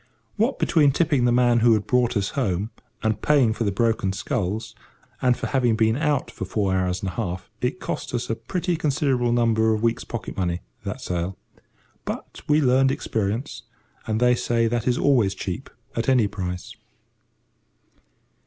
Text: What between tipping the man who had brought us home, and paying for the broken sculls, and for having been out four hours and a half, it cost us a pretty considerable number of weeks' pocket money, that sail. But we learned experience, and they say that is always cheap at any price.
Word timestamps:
What 0.35 0.57
between 0.57 0.91
tipping 0.91 1.25
the 1.25 1.31
man 1.31 1.59
who 1.59 1.73
had 1.75 1.85
brought 1.85 2.17
us 2.17 2.29
home, 2.29 2.71
and 3.03 3.21
paying 3.21 3.53
for 3.53 3.65
the 3.65 3.71
broken 3.71 4.13
sculls, 4.13 4.73
and 5.21 5.37
for 5.37 5.45
having 5.45 5.75
been 5.75 5.95
out 5.95 6.31
four 6.31 6.73
hours 6.75 7.01
and 7.03 7.09
a 7.09 7.13
half, 7.13 7.51
it 7.61 7.79
cost 7.79 8.11
us 8.15 8.27
a 8.27 8.33
pretty 8.35 8.75
considerable 8.75 9.31
number 9.31 9.75
of 9.75 9.83
weeks' 9.83 10.03
pocket 10.03 10.35
money, 10.35 10.61
that 10.85 11.01
sail. 11.01 11.37
But 12.03 12.41
we 12.49 12.61
learned 12.61 12.89
experience, 12.91 13.61
and 14.07 14.19
they 14.19 14.33
say 14.33 14.65
that 14.65 14.87
is 14.87 14.97
always 14.97 15.35
cheap 15.35 15.69
at 15.95 16.09
any 16.09 16.27
price. 16.27 16.75